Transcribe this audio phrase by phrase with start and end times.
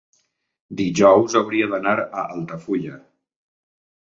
[0.79, 2.99] dijous hauria d'anar a Altafulla.